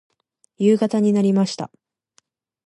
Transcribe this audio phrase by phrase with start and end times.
[0.57, 1.69] 夕方になりました。